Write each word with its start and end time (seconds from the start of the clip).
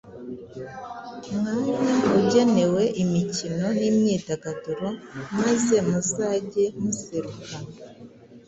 mwanya 1.37 1.75
ugenewe 2.19 2.83
imikino 3.03 3.67
n’imyidagaduro 3.79 4.87
maze 5.39 5.75
muzage 5.87 6.63
museruka 6.83 7.55